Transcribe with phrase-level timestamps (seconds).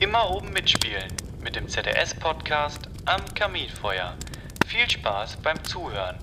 [0.00, 1.12] Immer oben mitspielen
[1.44, 4.16] mit dem ZDS-Podcast am Kaminfeuer.
[4.66, 6.16] Viel Spaß beim Zuhören.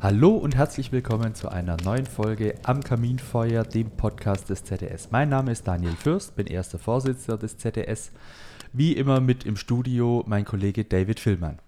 [0.00, 5.10] Hallo und herzlich willkommen zu einer neuen Folge am Kaminfeuer, dem Podcast des ZDS.
[5.10, 8.12] Mein Name ist Daniel Fürst, bin erster Vorsitzender des ZDS.
[8.72, 11.58] Wie immer mit im Studio mein Kollege David Villmann.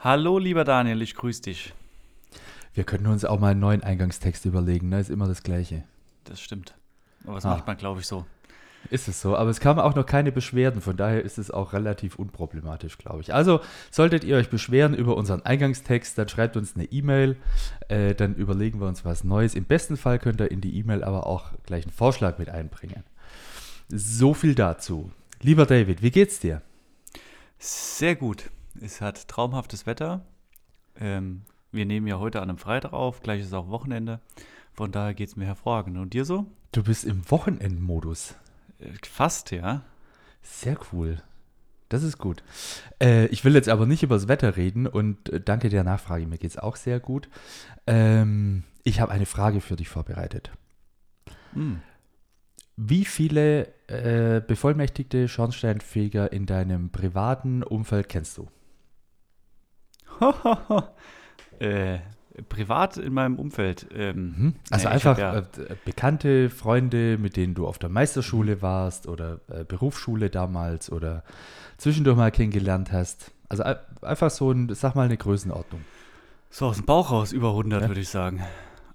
[0.00, 1.72] Hallo, lieber Daniel, ich grüße dich.
[2.74, 5.00] Wir könnten uns auch mal einen neuen Eingangstext überlegen, ne?
[5.00, 5.84] Ist immer das Gleiche.
[6.24, 6.74] Das stimmt.
[7.24, 7.50] Aber das Ah.
[7.50, 8.24] macht man, glaube ich, so.
[8.90, 11.72] Ist es so, aber es kamen auch noch keine Beschwerden, von daher ist es auch
[11.72, 13.32] relativ unproblematisch, glaube ich.
[13.32, 13.60] Also,
[13.92, 17.36] solltet ihr euch beschweren über unseren Eingangstext, dann schreibt uns eine E-Mail,
[17.88, 19.54] äh, dann überlegen wir uns was Neues.
[19.54, 23.04] Im besten Fall könnt ihr in die E-Mail aber auch gleich einen Vorschlag mit einbringen.
[23.88, 25.12] So viel dazu.
[25.40, 26.60] Lieber David, wie geht's dir?
[27.58, 28.50] Sehr gut.
[28.80, 30.24] Es hat traumhaftes Wetter.
[30.98, 34.20] Ähm, wir nehmen ja heute an einem Freitag auf, gleich ist auch Wochenende.
[34.72, 35.98] Von daher geht es mir hervorragend.
[35.98, 36.46] Und dir so?
[36.72, 38.34] Du bist im Wochenendmodus.
[39.02, 39.82] Fast, ja.
[40.40, 41.18] Sehr cool.
[41.90, 42.42] Das ist gut.
[43.00, 46.26] Äh, ich will jetzt aber nicht über das Wetter reden und äh, danke der Nachfrage.
[46.26, 47.28] Mir geht's auch sehr gut.
[47.86, 50.50] Ähm, ich habe eine Frage für dich vorbereitet.
[51.52, 51.82] Hm.
[52.78, 58.48] Wie viele äh, bevollmächtigte Schornsteinfeger in deinem privaten Umfeld kennst du?
[61.58, 61.98] äh,
[62.48, 63.86] privat in meinem Umfeld.
[63.94, 65.44] Ähm, Also nee, ich einfach ja- äh,
[65.84, 71.24] bekannte Freunde, mit denen du auf der Meisterschule warst oder äh, Berufsschule damals oder
[71.78, 73.32] zwischendurch mal kennengelernt hast.
[73.48, 75.82] Also ein- einfach so ein, sag mal, eine Größenordnung.
[76.50, 77.88] so aus dem Bauch raus über 100, Ja.
[77.88, 78.42] würde ich sagen.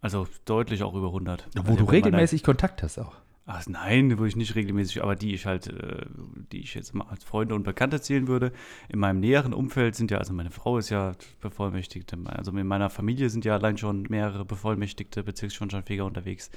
[0.02, 1.48] Also deutlich auch über 100.
[1.56, 3.14] Wo Also du regelmäßig Kontakt hast auch.
[3.50, 6.06] Ach nein, wo ich nicht regelmäßig, aber die ich halt, äh,
[6.52, 8.52] die ich jetzt mal als Freunde und Bekannte zählen würde.
[8.90, 12.90] In meinem näheren Umfeld sind ja, also meine Frau ist ja Bevollmächtigte, also in meiner
[12.90, 16.52] Familie sind ja allein schon mehrere bevollmächtigte Bezirksschornsteinfeger unterwegs.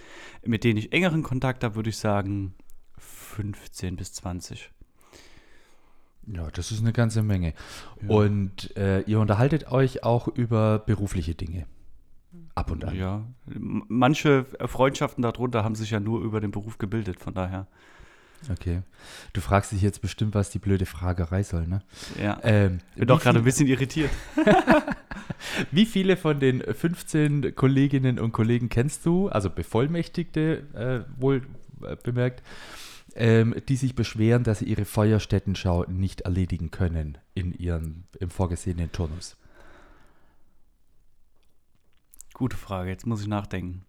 [0.44, 2.54] Mit denen ich engeren Kontakt habe, würde ich sagen
[2.98, 4.72] 15 bis 20.
[6.26, 7.54] Ja, das ist eine ganze Menge.
[8.02, 8.08] Ja.
[8.08, 11.66] Und äh, ihr unterhaltet euch auch über berufliche Dinge.
[12.54, 12.96] Ab und an.
[12.96, 17.66] Ja, manche Freundschaften darunter haben sich ja nur über den Beruf gebildet, von daher.
[18.50, 18.82] Okay.
[19.32, 21.82] Du fragst dich jetzt bestimmt, was die blöde Fragerei soll, ne?
[22.20, 24.10] Ja, Ähm, bin doch gerade ein bisschen irritiert.
[25.70, 31.42] Wie viele von den 15 Kolleginnen und Kollegen kennst du, also Bevollmächtigte, äh, wohl
[31.82, 32.42] äh, bemerkt,
[33.14, 38.92] ähm, die sich beschweren, dass sie ihre Feuerstättenschau nicht erledigen können in ihren, im vorgesehenen
[38.92, 39.36] Turnus?
[42.40, 43.84] Gute Frage, jetzt muss ich nachdenken.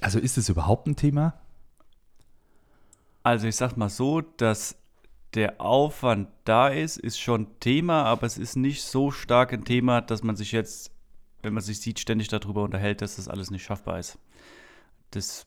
[0.00, 1.34] Also ist es überhaupt ein Thema?
[3.24, 4.76] Also ich sag mal so, dass
[5.34, 10.00] der Aufwand da ist, ist schon Thema, aber es ist nicht so stark ein Thema,
[10.00, 10.92] dass man sich jetzt,
[11.42, 14.16] wenn man sich sieht, ständig darüber unterhält, dass das alles nicht schaffbar ist.
[15.10, 15.44] Das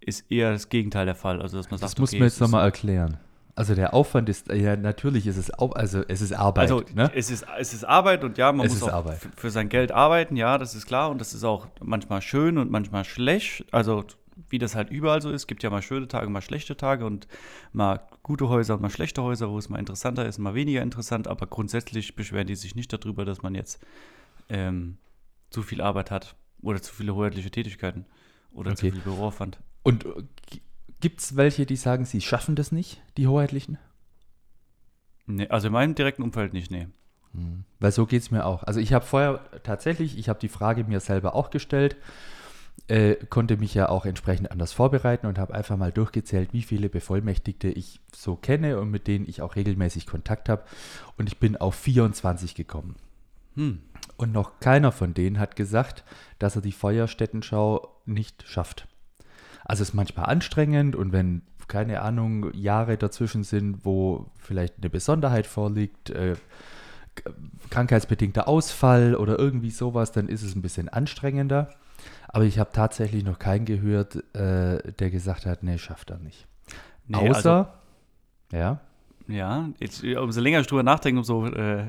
[0.00, 1.40] ist eher das Gegenteil der Fall.
[1.40, 3.18] Also dass man Das sagt, muss okay, man jetzt nochmal erklären.
[3.58, 7.10] Also der Aufwand ist, ja natürlich ist es auch, also es ist Arbeit, Also ne?
[7.14, 9.18] es, ist, es ist Arbeit und ja, man Es muss auch Arbeit.
[9.34, 12.70] für sein Geld arbeiten, ja, das ist klar und das ist auch manchmal schön und
[12.70, 13.64] manchmal schlecht.
[13.72, 14.04] Also
[14.50, 17.26] wie das halt überall so ist, gibt ja mal schöne Tage, mal schlechte Tage und
[17.72, 21.26] mal gute Häuser und mal schlechte Häuser, wo es mal interessanter ist, mal weniger interessant,
[21.26, 23.82] aber grundsätzlich beschweren die sich nicht darüber, dass man jetzt
[24.50, 24.98] ähm,
[25.48, 28.04] zu viel Arbeit hat oder zu viele hoheitliche Tätigkeiten
[28.52, 28.90] oder Okay.
[28.90, 29.58] zu viel Büroaufwand.
[29.82, 30.04] Und
[31.00, 33.78] gibt es welche, die sagen, sie schaffen das nicht, die Hoheitlichen?
[35.26, 36.88] Nee, also in meinem direkten Umfeld nicht, nee.
[37.80, 38.62] Weil so geht es mir auch.
[38.62, 41.96] Also ich habe vorher tatsächlich, ich habe die Frage mir selber auch gestellt,
[42.88, 46.88] äh, konnte mich ja auch entsprechend anders vorbereiten und habe einfach mal durchgezählt, wie viele
[46.88, 50.64] Bevollmächtigte ich so kenne und mit denen ich auch regelmäßig Kontakt habe.
[51.16, 52.96] Und ich bin auf 24 gekommen.
[53.54, 53.80] Hm.
[54.16, 56.04] Und noch keiner von denen hat gesagt,
[56.38, 58.86] dass er die Feuerstättenschau nicht schafft.
[59.68, 64.88] Also es ist manchmal anstrengend und wenn, keine Ahnung, Jahre dazwischen sind, wo vielleicht eine
[64.90, 66.36] Besonderheit vorliegt, äh,
[67.70, 71.70] krankheitsbedingter Ausfall oder irgendwie sowas, dann ist es ein bisschen anstrengender.
[72.28, 76.46] Aber ich habe tatsächlich noch keinen gehört, äh, der gesagt hat, nee, schafft er nicht.
[77.08, 77.74] Nee, also- Außer,
[78.52, 78.80] ja,
[79.28, 81.86] Ja, jetzt, umso länger ich drüber nachdenke, umso äh,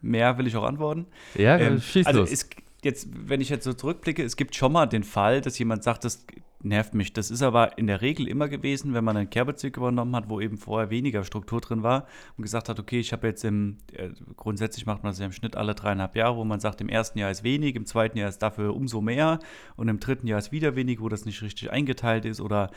[0.00, 1.06] mehr will ich auch antworten.
[1.34, 2.30] ja, Ähm, schieß also los.
[2.32, 2.48] es,
[2.82, 6.04] jetzt, wenn ich jetzt so zurückblicke, es gibt schon mal den Fall, dass jemand sagt,
[6.04, 6.24] das
[6.62, 7.12] nervt mich.
[7.12, 10.40] Das ist aber in der Regel immer gewesen, wenn man einen Kehrbezirk übernommen hat, wo
[10.40, 12.06] eben vorher weniger Struktur drin war
[12.36, 15.32] und gesagt hat, okay, ich habe jetzt im, äh, grundsätzlich macht man das ja im
[15.32, 18.28] Schnitt alle dreieinhalb Jahre, wo man sagt, im ersten Jahr ist wenig, im zweiten Jahr
[18.28, 19.38] ist dafür umso mehr
[19.76, 22.70] und im dritten Jahr ist wieder wenig, wo das nicht richtig eingeteilt ist oder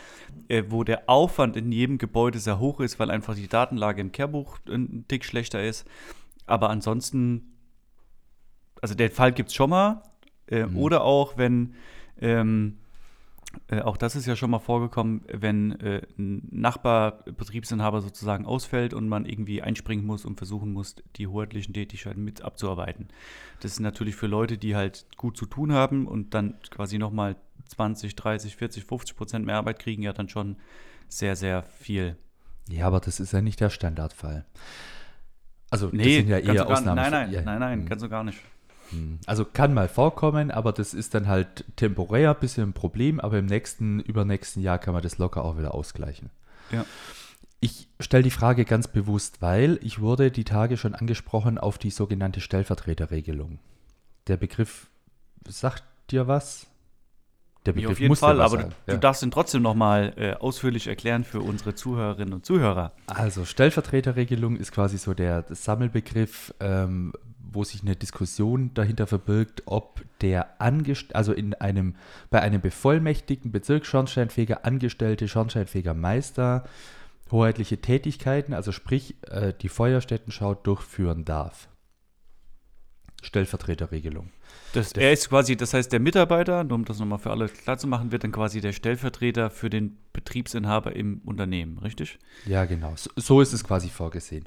[0.48, 4.12] äh, wo der Aufwand in jedem Gebäude sehr hoch ist, weil einfach die Datenlage im
[4.12, 5.86] Kehrbuch ein Tick schlechter ist.
[6.46, 7.50] Aber ansonsten
[8.80, 10.02] also den Fall gibt es schon mal.
[10.46, 10.76] Äh, Mhm.
[10.78, 11.74] Oder auch, wenn
[12.20, 12.78] ähm,
[13.68, 19.08] Äh, auch das ist ja schon mal vorgekommen, wenn äh, ein Nachbarbetriebsinhaber sozusagen ausfällt und
[19.08, 23.08] man irgendwie einspringen muss und versuchen muss, die hoheitlichen Tätigkeiten mit abzuarbeiten.
[23.60, 27.36] Das ist natürlich für Leute, die halt gut zu tun haben und dann quasi nochmal
[27.68, 30.56] 20, 30, 40, 50 Prozent mehr Arbeit kriegen, ja dann schon
[31.08, 32.16] sehr, sehr viel.
[32.68, 34.44] Ja, aber das ist ja nicht der Standardfall.
[35.70, 36.96] Also Nee, das sind ja eher Ausnahmen.
[36.96, 37.88] nein, nein, ja, nein, nein, hm.
[37.88, 38.38] kannst du gar nicht.
[39.26, 43.38] Also kann mal vorkommen, aber das ist dann halt temporär ein bisschen ein Problem, aber
[43.38, 46.30] im nächsten, übernächsten Jahr kann man das locker auch wieder ausgleichen.
[46.70, 46.84] Ja.
[47.60, 51.90] Ich stelle die Frage ganz bewusst, weil ich wurde die Tage schon angesprochen auf die
[51.90, 53.58] sogenannte Stellvertreterregelung.
[54.28, 54.88] Der Begriff
[55.46, 56.66] sagt dir was?
[57.66, 58.74] Der Begriff auf jeden Fall, aber du, sagen.
[58.86, 58.98] du Ja.
[58.98, 62.92] darfst ihn trotzdem nochmal äh, ausführlich erklären für unsere Zuhörerinnen und Zuhörer.
[63.06, 67.12] Also Stellvertreterregelung ist quasi so der Sammelbegriff, ähm,
[67.52, 71.96] wo sich eine Diskussion dahinter verbirgt, ob der Angest also in einem
[72.30, 76.64] bei einem bevollmächtigten Bezirksschornsteinfeger angestellte Schornsteinfegermeister
[77.30, 81.68] hoheitliche Tätigkeiten, also sprich äh, die Feuerstättenschau durchführen darf.
[83.22, 84.30] Stellvertreterregelung.
[84.72, 87.76] Das, er ist quasi, das heißt, der Mitarbeiter, nur um das nochmal für alle klar
[87.78, 92.18] zu machen, wird dann quasi der Stellvertreter für den Betriebsinhaber im Unternehmen, richtig?
[92.46, 92.92] Ja, genau.
[92.96, 94.44] So, so ist es quasi vorgesehen.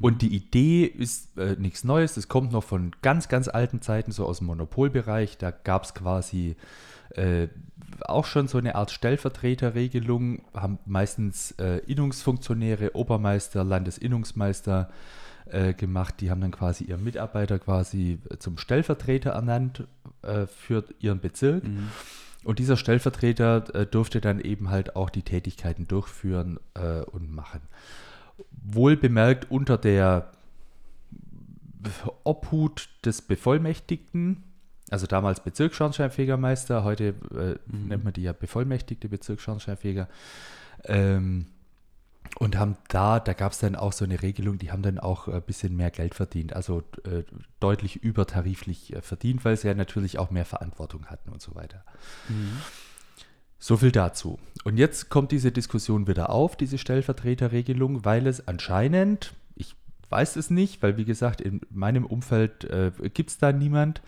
[0.00, 2.16] Und die Idee ist äh, nichts Neues.
[2.16, 5.36] Es kommt noch von ganz, ganz alten Zeiten, so aus dem Monopolbereich.
[5.36, 6.56] Da gab es quasi
[7.10, 7.48] äh,
[8.00, 10.42] auch schon so eine Art Stellvertreterregelung.
[10.54, 14.90] Haben meistens äh, Innungsfunktionäre, Obermeister, Landesinnungsmeister
[15.46, 16.16] äh, gemacht.
[16.20, 19.84] Die haben dann quasi ihren Mitarbeiter quasi zum Stellvertreter ernannt
[20.22, 21.64] äh, für ihren Bezirk.
[22.44, 27.60] Und dieser Stellvertreter äh, durfte dann eben halt auch die Tätigkeiten durchführen äh, und machen.
[28.50, 30.30] Wohl bemerkt unter der
[32.24, 34.42] Obhut des Bevollmächtigten,
[34.90, 40.08] also damals Bezirksschornsteinfegermeister, heute äh, nennt man die ja bevollmächtigte Bezirksschornsteinfeger.
[40.84, 41.46] Ähm,
[42.38, 45.28] und haben da, da gab es dann auch so eine Regelung, die haben dann auch
[45.28, 47.22] ein bisschen mehr Geld verdient, also äh,
[47.60, 51.84] deutlich übertariflich äh, verdient, weil sie ja natürlich auch mehr Verantwortung hatten und so weiter.
[53.58, 54.38] So viel dazu.
[54.64, 59.74] Und jetzt kommt diese Diskussion wieder auf, diese Stellvertreterregelung, weil es anscheinend, ich
[60.10, 64.02] weiß es nicht, weil wie gesagt, in meinem Umfeld äh, gibt es da niemand,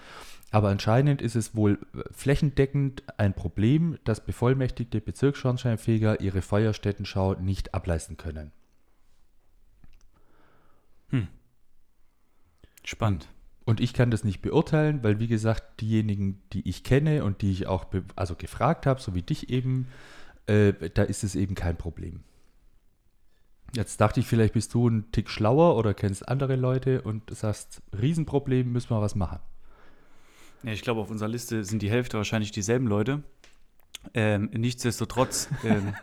[0.51, 7.75] aber anscheinend ist es wohl äh, flächendeckend ein Problem, dass bevollmächtigte Bezirksschornsteinfeger ihre Feuerstättenschau nicht
[7.75, 8.53] ableisten können.
[12.89, 13.29] Spannend.
[13.67, 17.51] Und ich kann das nicht beurteilen, weil wie gesagt, diejenigen, die ich kenne und die
[17.51, 17.85] ich auch
[18.17, 19.89] also gefragt habe, so wie dich eben,
[20.47, 22.21] äh, da ist es eben kein Problem.
[23.75, 27.83] Jetzt dachte ich, vielleicht bist du ein Tick schlauer oder kennst andere Leute und sagst,
[27.93, 29.41] Riesenproblem, müssen wir was machen.
[30.63, 33.23] Ja, ich glaube, auf unserer Liste sind die Hälfte wahrscheinlich dieselben Leute.
[34.15, 35.95] Ähm, nichtsdestotrotz, ähm,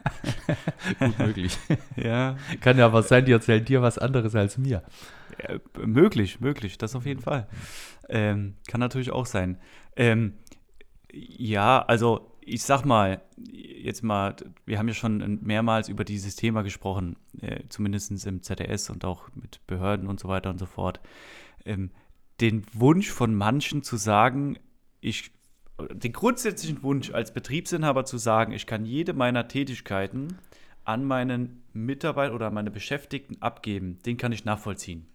[0.99, 1.57] Gut möglich.
[1.95, 4.83] ja, Kann ja aber sein, die erzählen dir was anderes als mir.
[5.37, 7.47] äh, möglich, möglich, das auf jeden Fall.
[8.09, 9.57] Ähm, kann natürlich auch sein.
[9.95, 10.33] Ähm,
[11.11, 14.35] ja, also ich sag mal, jetzt mal,
[14.65, 19.29] wir haben ja schon mehrmals über dieses Thema gesprochen, äh, zumindest im ZDS und auch
[19.33, 20.99] mit Behörden und so weiter und so fort.
[22.41, 24.57] Den Wunsch von manchen zu sagen,
[25.01, 25.31] ich,
[25.91, 30.37] den grundsätzlichen Wunsch als Betriebsinhaber zu sagen, ich kann jede meiner Tätigkeiten
[30.83, 35.07] an meinen Mitarbeiter oder an meine Beschäftigten abgeben, den kann ich nachvollziehen.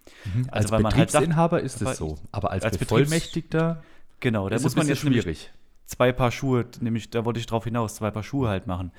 [0.49, 3.83] Als weil man halt sagt- Betriebsinhaber ist es so, aber als, als Bevollmächtigter
[4.19, 5.51] Genau, da muss man jetzt schwierig.
[5.85, 8.91] zwei Paar Schuhe, nämlich da wollte ich drauf hinaus, zwei Paar Schuhe halt machen.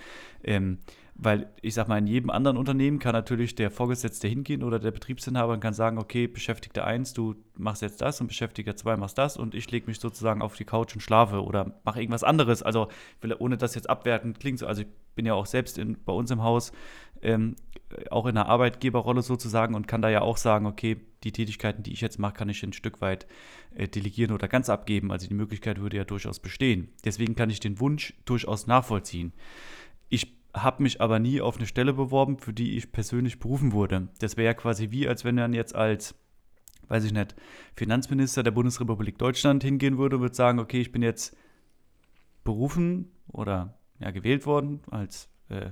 [0.43, 0.79] Ähm,
[1.15, 4.91] weil ich sag mal, in jedem anderen Unternehmen kann natürlich der Vorgesetzte hingehen oder der
[4.91, 9.19] Betriebsinhaber und kann sagen, okay, Beschäftigter 1, du machst jetzt das und Beschäftigter 2 machst
[9.19, 12.63] das und ich lege mich sozusagen auf die Couch und schlafe oder mache irgendwas anderes.
[12.63, 12.89] Also
[13.21, 16.13] will, ohne das jetzt abwertend klingt, so, also ich bin ja auch selbst in, bei
[16.13, 16.73] uns im Haus
[17.21, 17.57] ähm,
[18.11, 21.93] auch in einer Arbeitgeberrolle sozusagen und kann da ja auch sagen, okay, die Tätigkeiten, die
[21.93, 23.27] ich jetzt mache, kann ich ein Stück weit
[23.75, 25.13] äh, delegieren oder ganz abgeben.
[25.13, 26.89] Also die Möglichkeit würde ja durchaus bestehen.
[27.05, 29.33] Deswegen kann ich den Wunsch durchaus nachvollziehen.
[30.09, 34.09] Ich habe mich aber nie auf eine Stelle beworben, für die ich persönlich berufen wurde.
[34.19, 36.15] Das wäre ja quasi wie, als wenn man jetzt als,
[36.89, 37.35] weiß ich nicht,
[37.75, 41.37] Finanzminister der Bundesrepublik Deutschland hingehen würde und würde sagen, okay, ich bin jetzt
[42.45, 45.71] berufen oder ja, gewählt worden als äh,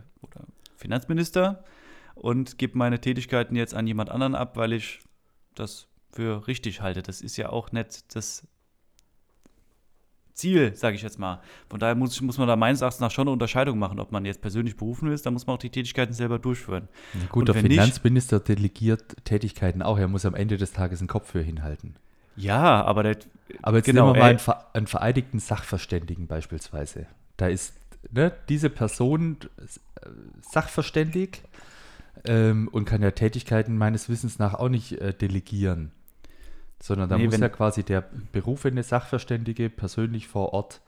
[0.77, 1.65] Finanzminister
[2.15, 5.01] und gebe meine Tätigkeiten jetzt an jemand anderen ab, weil ich
[5.55, 7.03] das für richtig halte.
[7.03, 8.47] Das ist ja auch nicht das
[10.41, 11.41] Ziel, sage ich jetzt mal.
[11.69, 14.25] Von daher muss, muss man da meines Erachtens nach schon eine Unterscheidung machen, ob man
[14.25, 16.89] jetzt persönlich berufen ist, dann muss man auch die Tätigkeiten selber durchführen.
[17.15, 19.99] Ja, gut, der wenn nicht- Finanzminister delegiert Tätigkeiten auch.
[19.99, 21.97] Er muss am Ende des Tages einen Kopf für hinhalten.
[22.37, 23.17] Ja, aber der,
[23.63, 27.07] Aber jetzt Genau, nehmen wir mal einen, ver einen vereidigten Sachverständigen beispielsweise.
[27.37, 27.75] Da ist
[28.11, 30.09] ne, diese Person äh,
[30.41, 31.43] sachverständig
[32.25, 35.91] ähm, und kann ja Tätigkeiten meines Wissens nach auch nicht äh, delegieren.
[36.83, 40.81] Sondern da Nee, muss ja quasi der berufene Sachverständige persönlich vor Ort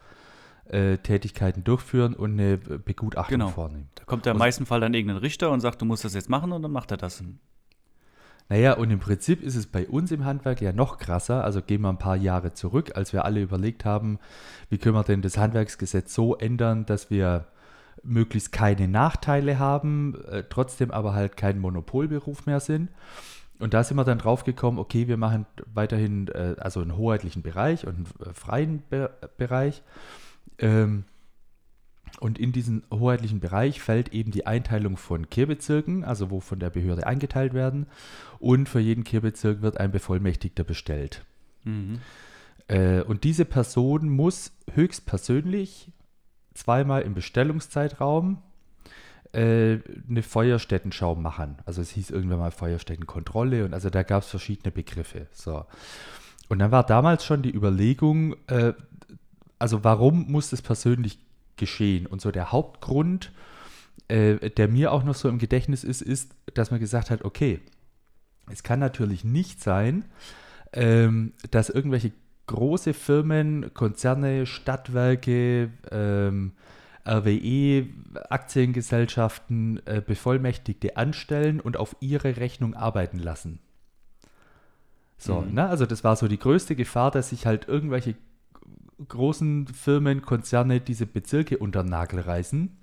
[0.67, 3.49] äh, Tätigkeiten durchführen und eine Begutachtung Genau.
[3.49, 3.89] vornehmen.
[3.97, 6.31] Da kommt ja im meisten Fall dann irgendein Richter und sagt, du musst das jetzt
[6.31, 7.23] machen und dann macht er das.
[8.49, 11.45] Naja, und im Prinzip ist es bei uns im Handwerk ja noch krasser.
[11.45, 14.19] Also gehen wir ein paar Jahre zurück, als wir alle überlegt haben,
[14.69, 17.47] wie können wir denn das Handwerksgesetz so ändern, dass wir
[18.03, 22.89] möglichst keine Nachteile haben, äh, trotzdem aber halt kein Monopolberuf mehr sind.
[23.63, 27.43] Und da sind wir dann drauf gekommen, okay, wir machen weiterhin äh, also einen hoheitlichen
[27.43, 29.83] Bereich und einen äh, freien Be Bereich.
[30.59, 31.05] Ähm,
[32.19, 36.71] und in diesen hoheitlichen Bereich fällt eben die Einteilung von Kehrbezirken, also wo von der
[36.71, 37.87] Behörde eingeteilt werden.
[38.41, 41.25] Und für jeden Kehrbezirk wird ein Bevollmächtigter bestellt.
[41.63, 42.01] Mhm.
[42.67, 45.93] Äh, und diese Person muss höchstpersönlich
[46.53, 48.43] zweimal im Bestellungszeitraum
[49.33, 51.57] äh, eine Feuerstättenschau machen.
[51.65, 55.27] Also es hieß irgendwann mal Feuerstättenkontrolle und also da gab es verschiedene Begriffe.
[55.33, 55.65] So.
[56.49, 58.75] Und dann war damals schon die Überlegung, äh,
[59.59, 61.19] also warum muss das persönlich
[61.57, 62.07] geschehen?
[62.07, 63.33] Und so der Hauptgrund,
[64.09, 67.61] äh, der mir auch noch so im Gedächtnis ist, ist, dass man gesagt hat, okay,
[68.51, 70.05] es kann natürlich nicht sein,
[70.73, 72.13] ähm, dass irgendwelche
[72.47, 76.53] große Firmen, Konzerne, Stadtwerke, ähm,
[77.05, 77.87] RWE,
[78.31, 83.59] Aktiengesellschaften äh, Bevollmächtigte anstellen und auf ihre Rechnung arbeiten lassen.
[85.19, 85.55] So, Mhm.
[85.55, 85.69] ne?
[85.69, 88.15] Also das war so die größte Gefahr, dass sich halt irgendwelche
[89.09, 92.77] großen Firmen, Konzerne diese Bezirke unter den Nagel reißen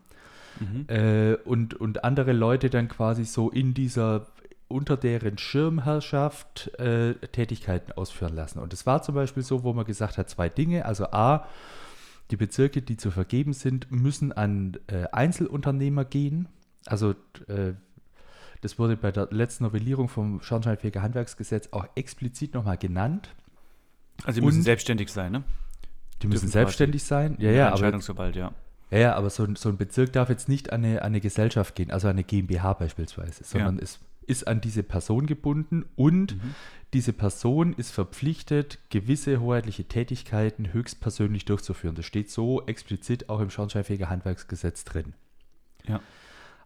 [0.59, 0.85] Mhm.
[0.87, 4.27] äh, und, und andere Leute dann quasi so in dieser,
[4.67, 8.59] unter deren Schirmherrschaft äh, Tätigkeiten ausführen lassen.
[8.59, 10.85] Und es war zum Beispiel so, wo man gesagt hat, zwei Dinge.
[10.85, 11.45] Also A,
[12.31, 16.47] die Bezirke, die zu vergeben sind, müssen an äh, Einzelunternehmer gehen.
[16.85, 17.11] Also
[17.47, 17.73] äh,
[18.61, 23.29] das wurde bei der letzten Novellierung vom Schornsteinfeger Handwerksgesetz auch explizit nochmal genannt.
[24.23, 25.43] Also sie müssen Und- selbstständig sein, ne?
[26.21, 27.37] Die müssen Dürfen selbstständig sein.
[27.39, 28.51] Ja, ja, aber Entscheidungsgewalt, ja.
[28.91, 31.21] Ja, ja, aber so ein, so ein Bezirk darf jetzt nicht an eine, an eine
[31.21, 33.99] Gesellschaft gehen, also an eine GmbH beispielsweise, sondern es ist
[34.47, 36.55] an diese Person gebunden und Mhm.
[36.93, 41.95] diese Person ist verpflichtet, gewisse hoheitliche Tätigkeiten höchstpersönlich durchzuführen.
[41.95, 45.13] Das steht so explizit auch im Schornsteinfeger Handwerksgesetz drin.
[45.87, 45.99] Ja.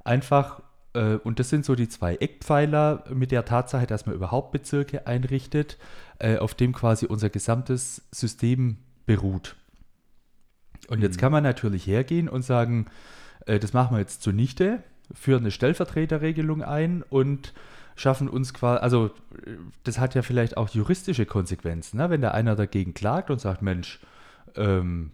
[0.06, 0.62] Einfach,
[0.94, 5.08] äh, und das sind so die zwei Eckpfeiler mit der Tatsache, dass man überhaupt Bezirke
[5.08, 5.78] einrichtet,
[6.20, 9.56] äh, auf dem quasi unser gesamtes System beruht.
[10.90, 11.22] Und jetzt Mhm.
[11.22, 12.88] kann man natürlich hergehen und sagen,
[13.46, 17.54] äh, das machen wir jetzt zunichte, führen eine Stellvertreterregelung ein und
[17.96, 19.08] schaffen uns quasi, also
[19.46, 22.10] äh, das hat ja vielleicht auch juristische Konsequenzen, ne?
[22.10, 24.00] wenn da einer dagegen klagt und sagt, Mensch,
[24.56, 25.12] ähm,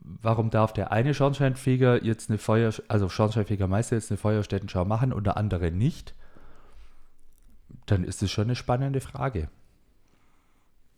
[0.00, 5.24] warum darf der eine Schornsteinfeger jetzt eine Feuer, also Schornsteinfegermeister jetzt eine Feuerstättenschau machen und
[5.24, 6.14] der andere nicht?
[7.86, 9.48] Dann ist es schon eine spannende Frage.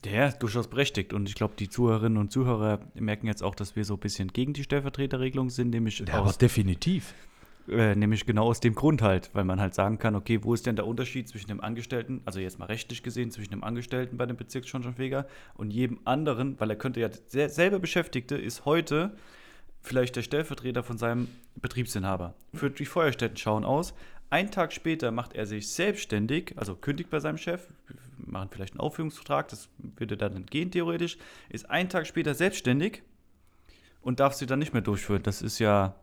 [0.05, 1.13] Ja, durchaus berechtigt.
[1.13, 4.29] Und ich glaube, die Zuhörerinnen und Zuhörer merken jetzt auch, dass wir so ein bisschen
[4.29, 7.15] gegen die Stellvertreterregelung sind, nämlich, Ja, aber aus, definitiv.
[7.69, 10.67] Äh, nämlich genau aus dem Grund halt, weil man halt sagen kann, okay, wo ist
[10.67, 14.27] denn der Unterschied zwischen dem Angestellten, also jetzt mal rechtlich gesehen, zwischen dem Angestellten bei
[14.27, 17.11] dem Bezirksschornsteinfeger und jedem anderen, weil er könnte ja,
[17.49, 19.17] selber Beschäftigte ist heute
[19.83, 23.95] vielleicht der Stellvertreter von seinem Betriebsinhaber, führt die Feuerstättenschauen aus.
[24.29, 27.67] Einen Tag später macht er sich selbstständig, also kündigt bei seinem Chef,
[28.19, 33.03] machen vielleicht einen Aufführungsvertrag, das würde dann gehen theoretisch, ist einen Tag später selbstständig
[34.03, 35.23] und darf sie dann nicht mehr durchführen.
[35.23, 35.95] Das ist ja.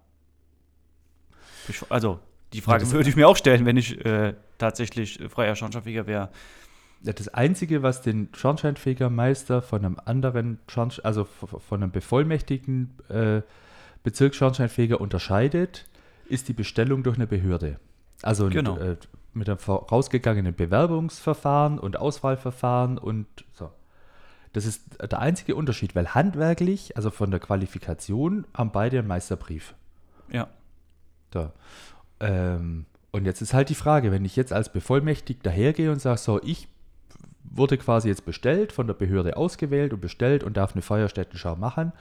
[1.90, 2.20] Also,
[2.54, 6.08] die Frage das- würde ich mir auch stellen, wenn ich äh, tatsächlich äh, freier Schornsteinfeger
[6.08, 6.30] wäre.
[7.04, 13.42] Ja, Das Einzige, was den Schornsteinfegermeister von einem anderen, Schornst also von einem bevollmächtigten äh,
[14.04, 15.86] Bezirksschornsteinfeger unterscheidet,
[16.30, 17.80] ist die Bestellung durch eine Behörde.
[18.24, 18.78] Also Genau.
[18.78, 18.96] äh,
[19.34, 23.70] mit einem vorausgegangenen Bewerbungsverfahren und Auswahlverfahren und so.
[24.54, 29.76] Das ist der einzige Unterschied, weil handwerklich, also von der Qualifikation, haben beide einen Meisterbrief.
[30.32, 30.48] Ja.
[31.32, 31.52] Da.
[32.20, 36.18] Ähm, und jetzt ist halt die Frage, wenn ich jetzt als Bevollmächtigter hergehe und sage,
[36.18, 36.68] so, ich
[37.44, 41.94] wurde quasi jetzt bestellt, von der Behörde ausgewählt und bestellt und darf eine Feuerstättenschau machen,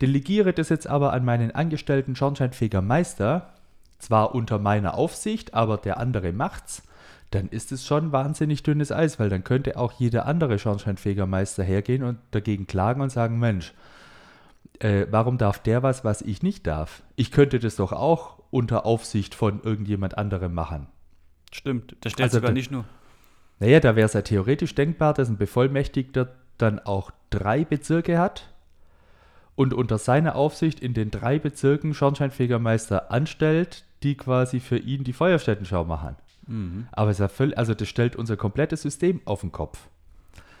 [0.00, 3.52] delegiere das jetzt aber an meinen angestellten Schornsteinfegermeister,
[3.98, 6.82] zwar unter meiner Aufsicht, aber der andere macht's,
[7.30, 12.04] dann ist es schon wahnsinnig dünnes Eis, weil dann könnte auch jeder andere Schornsteinfegermeister hergehen
[12.04, 13.74] und dagegen klagen und sagen, Mensch,
[14.78, 17.02] äh, warum darf der was, was ich nicht darf?
[17.16, 20.86] Ich könnte das doch auch unter Aufsicht von irgendjemand anderem machen.
[21.50, 21.96] Stimmt.
[22.00, 22.84] Da stellt Also sogar nicht nur.
[23.58, 28.54] Naja, da wäre es ja theoretisch denkbar, dass ein Bevollmächtigter dann auch drei Bezirke hat
[29.56, 35.12] und unter seiner Aufsicht in den drei Bezirken Schornsteinfegermeister anstellt, die quasi für ihn die
[35.12, 36.14] Feuerstättenschau machen.
[36.46, 36.86] Mhm.
[36.92, 39.88] Aber es ist ja völlig, also das stellt unser komplettes System auf den Kopf.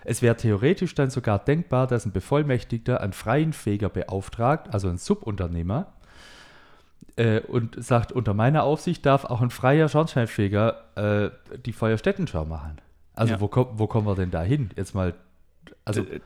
[0.04, 4.98] Es wäre theoretisch dann sogar denkbar, dass ein Bevollmächtigter einen freien Feger beauftragt, also ein
[4.98, 5.93] Subunternehmer,
[7.16, 12.78] äh, und sagt, unter meiner Aufsicht darf auch ein freier Schornsteinfeger äh, die Feuerstättenschau machen.
[13.14, 13.40] Also Ja.
[13.40, 14.70] wo, wo kommen wir denn da hin?
[14.76, 15.14] Jetzt mal,
[15.84, 16.20] also D-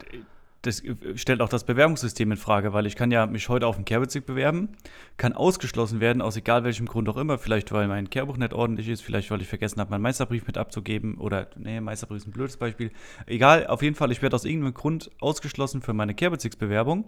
[0.63, 3.75] das äh, stellt auch das Bewerbungssystem in Frage, weil ich kann ja mich heute auf
[3.77, 4.69] einen Kehrbezirk bewerben,
[5.15, 8.89] kann ausgeschlossen werden, aus egal welchem Grund auch immer, vielleicht weil mein Kehrbuch nicht ordentlich
[8.89, 12.31] ist, vielleicht weil ich vergessen habe, meinen Meisterbrief mit abzugeben oder, nee, Meisterbrief ist ein
[12.31, 12.91] blödes Beispiel.
[13.25, 17.05] Egal, auf jeden Fall, ich werde aus irgendeinem Grund ausgeschlossen für meine Kehrbezirksbewerbung.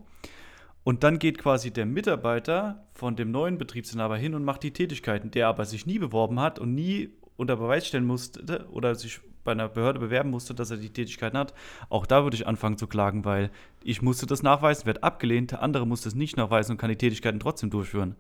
[0.84, 5.32] Und dann geht quasi der Mitarbeiter von dem neuen Betriebsinhaber hin und macht die Tätigkeiten,
[5.32, 9.52] der aber sich nie beworben hat und nie unter Beweis stellen musste oder sich bei
[9.52, 11.54] einer Behörde bewerben musste, dass er die Tätigkeiten hat.
[11.90, 13.50] Auch da würde ich anfangen zu klagen, weil
[13.84, 16.98] ich musste das nachweisen, wird abgelehnt, der andere muss das nicht nachweisen und kann die
[16.98, 18.16] Tätigkeiten trotzdem durchführen.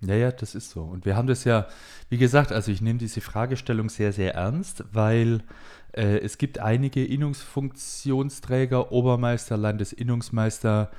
[0.00, 0.82] Ja, ja, das ist so.
[0.82, 1.66] Und wir haben das ja,
[2.10, 5.42] wie gesagt, also ich nehme diese Fragestellung sehr, sehr ernst, weil
[5.92, 10.90] äh, es gibt einige Innungsfunktionsträger, Obermeister, Landesinnungsmeister,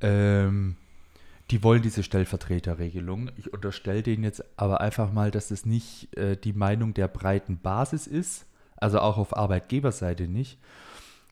[0.00, 0.76] ähm,
[1.50, 3.30] die wollen diese Stellvertreterregelung.
[3.36, 7.58] Ich unterstelle denen jetzt aber einfach mal, dass es nicht äh, die Meinung der breiten
[7.58, 8.46] Basis ist,
[8.76, 10.58] also auch auf Arbeitgeberseite nicht,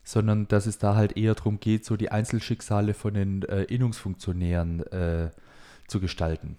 [0.05, 4.81] sondern dass es da halt eher darum geht, so die Einzelschicksale von den äh, Innungsfunktionären
[4.87, 5.31] äh,
[5.87, 6.57] zu gestalten.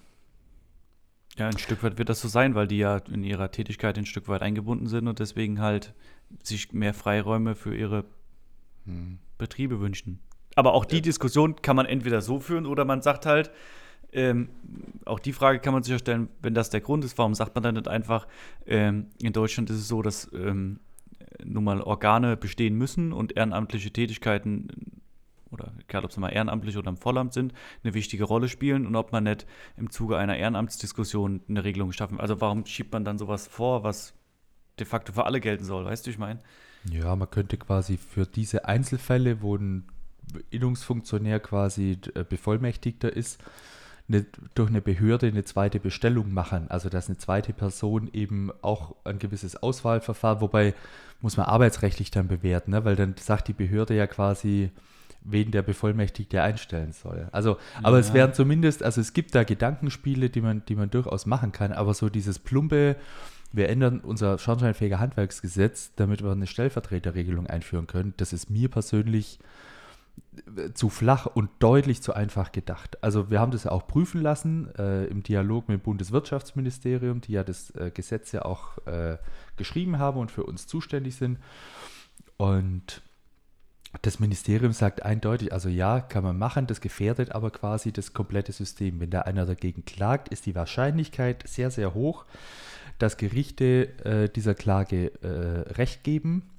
[1.38, 4.06] Ja, ein Stück weit wird das so sein, weil die ja in ihrer Tätigkeit ein
[4.06, 5.94] Stück weit eingebunden sind und deswegen halt
[6.44, 8.06] sich mehr Freiräume für ihre
[9.38, 10.20] Betriebe wünschen.
[10.56, 13.52] Aber auch die Diskussion kann man entweder so führen oder man sagt halt,
[14.12, 14.50] ähm,
[15.06, 17.56] auch die Frage kann man sich ja stellen, wenn das der Grund ist, warum sagt
[17.56, 18.28] man dann nicht einfach,
[18.68, 20.80] ähm, in Deutschland ist es so, dass ähm,
[21.44, 25.02] nun mal Organe bestehen müssen und ehrenamtliche Tätigkeiten
[25.54, 28.96] oder egal ob sie mal ehrenamtlich oder im Vollamt sind, eine wichtige Rolle spielen und
[28.96, 29.46] ob man nicht
[29.78, 32.20] im Zuge einer Ehrenamtsdiskussion eine Regelung schaffen.
[32.20, 34.14] Also warum schiebt man dann sowas vor, was
[34.80, 36.40] de facto für alle gelten soll, weißt du, ich meine?
[36.90, 39.86] Ja, man könnte quasi für diese Einzelfälle, wo ein
[40.50, 43.42] Innungsfunktionär quasi äh, Bevollmächtigter ist,
[44.10, 46.70] eine, durch eine Behörde eine zweite Bestellung machen.
[46.70, 50.74] Also dass eine zweite Person eben auch ein gewisses Auswahlverfahren, wobei
[51.22, 52.84] muss man arbeitsrechtlich dann bewerten, ne?
[52.84, 54.72] weil dann sagt die Behörde ja quasi,
[55.26, 57.28] wen der Bevollmächtigte einstellen soll.
[57.32, 58.14] Also, aber es Ja.
[58.16, 61.94] wären zumindest, also es gibt da Gedankenspiele, die man, die man durchaus machen kann, aber
[61.94, 62.96] so dieses plumpe,
[63.52, 69.40] wir ändern unser schornsteinfähiger Handwerksgesetz, damit wir eine Stellvertreterregelung einführen können, das ist mir persönlich
[70.58, 72.98] äh, zu flach und deutlich zu einfach gedacht.
[73.04, 77.34] Also wir haben das ja auch prüfen lassen äh, im Dialog mit dem Bundeswirtschaftsministerium, die
[77.34, 79.18] ja das äh, Gesetz ja auch äh,
[79.56, 81.38] geschrieben haben und für uns zuständig sind.
[82.38, 83.04] Und
[84.02, 88.52] das Ministerium sagt eindeutig, also ja, kann man machen, das gefährdet aber quasi das komplette
[88.52, 89.00] System.
[89.00, 92.26] Wenn da einer dagegen klagt, ist die Wahrscheinlichkeit sehr, sehr hoch,
[92.98, 96.50] dass Gerichte äh, dieser Klage äh, Recht geben.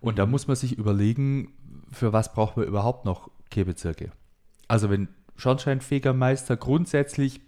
[0.00, 1.52] Und da muss man sich überlegen,
[1.92, 4.10] für was braucht man überhaupt noch Kehrbezirke.
[4.66, 7.40] Also wenn Schornsteinfegermeister grundsätzlich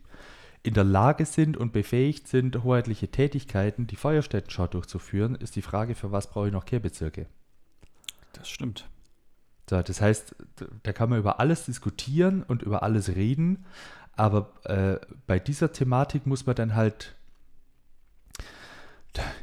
[0.63, 5.95] in der Lage sind und befähigt sind, hoheitliche Tätigkeiten, die Feuerstättenschau durchzuführen, ist die Frage,
[5.95, 7.27] für was brauche ich noch Kehrbezirke?
[8.33, 8.89] Das stimmt.
[9.69, 10.35] So, das heißt,
[10.83, 13.65] da kann man über alles diskutieren und über alles reden,
[14.17, 17.15] aber äh, bei dieser Thematik muss man dann halt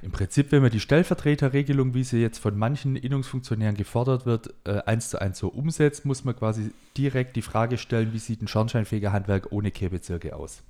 [0.02, 4.82] im Prinzip, wenn man die Stellvertreterregelung, wie sie jetzt von manchen Innungsfunktionären gefordert wird, äh,
[4.86, 8.48] eins zu eins so umsetzt, muss man quasi direkt die Frage stellen, wie sieht ein
[8.48, 10.64] schornsteinfähiger Handwerk ohne Kehrbezirke aus?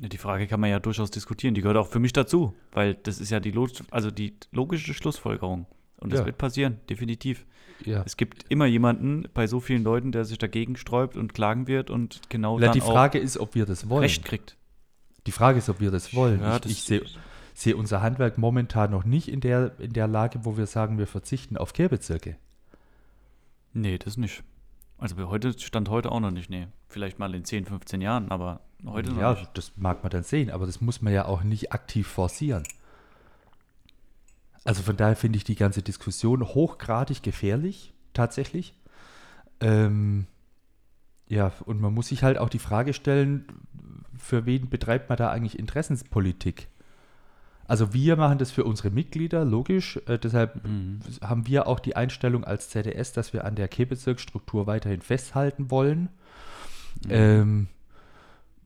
[0.00, 1.54] Die Frage kann man ja durchaus diskutieren.
[1.54, 4.94] Die gehört auch für mich dazu, weil das ist ja die, Log also die logische
[4.94, 5.66] Schlussfolgerung.
[5.98, 6.26] Und das Ja.
[6.26, 7.44] wird passieren, definitiv.
[7.84, 8.02] Ja.
[8.04, 11.90] Es gibt immer jemanden bei so vielen Leuten, der sich dagegen sträubt und klagen wird
[11.90, 14.02] und genau Na, dann die Frage ist, ob wir das wollen.
[14.02, 14.56] Recht kriegt.
[15.26, 16.40] Die Frage ist, ob wir das wollen.
[16.40, 17.02] Ja, ich das- ich sehe
[17.54, 21.08] sehe unser Handwerk momentan noch nicht in der, in der Lage, wo wir sagen, wir
[21.08, 22.36] verzichten auf Kehrbezirke.
[23.72, 24.42] Nee, das nicht.
[24.98, 26.66] Also heute stand heute auch noch nicht, nee.
[26.88, 29.50] Vielleicht mal in 10, 15 Jahren, aber heute noch ja, nicht.
[29.54, 32.62] das mag man dann sehen, aber das muss man ja auch nicht aktiv forcieren.
[34.64, 38.74] Also von daher finde ich die ganze Diskussion hochgradig gefährlich, tatsächlich.
[39.60, 40.26] Ähm,
[41.28, 43.46] ja, und man muss sich halt auch die Frage stellen,
[44.16, 46.68] für wen betreibt man da eigentlich Interessenspolitik?
[47.66, 50.00] Also wir machen das für unsere Mitglieder, logisch.
[50.06, 51.00] Äh, deshalb Mhm.
[51.22, 56.08] haben wir auch die Einstellung als ZDS, dass wir an der Kehrbezirksstruktur weiterhin festhalten wollen.
[57.10, 57.68] Ähm,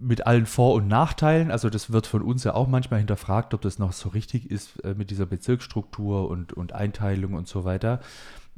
[0.02, 1.50] mit allen Vor- und Nachteilen.
[1.50, 4.80] Also das wird von uns ja auch manchmal hinterfragt, ob das noch so richtig ist
[4.84, 8.00] äh, mit dieser Bezirksstruktur und, und Einteilung und so weiter.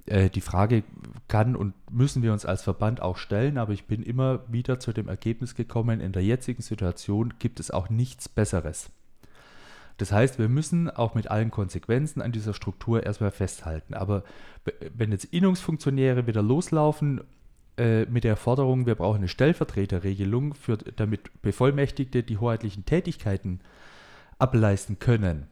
[0.07, 0.83] Äh, die Frage
[1.29, 4.93] kann und müssen wir uns als Verband auch stellen, aber ich bin immer wieder zu
[4.93, 8.91] dem Ergebnis gekommen, in der jetzigen Situation gibt es auch nichts Besseres.
[9.97, 13.95] Das heißt, wir müssen auch mit allen Konsequenzen an dieser Struktur erstmal festhalten.
[13.95, 14.25] Aber
[14.93, 17.21] wenn jetzt Innungsfunktionäre wieder loslaufen
[17.77, 23.61] äh, mit der Forderung, wir brauchen eine Stellvertreterregelung, für, damit Bevollmächtigte die hoheitlichen Tätigkeiten
[24.39, 25.49] ableisten können.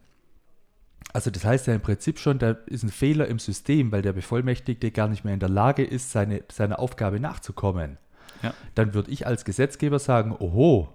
[1.11, 4.13] Also das heißt ja im Prinzip schon, da ist ein Fehler im System, weil der
[4.13, 7.97] Bevollmächtigte gar nicht mehr in der Lage ist, seine, seiner Aufgabe nachzukommen.
[8.41, 8.53] Ja.
[8.75, 10.89] Dann würde ich als Gesetzgeber sagen, oho,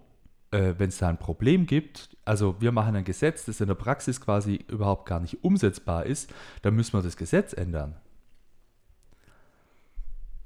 [0.51, 3.75] äh, wenn es da ein Problem gibt, also wir machen ein Gesetz, das in der
[3.75, 7.95] Praxis quasi überhaupt gar nicht umsetzbar ist, dann müssen wir das Gesetz ändern.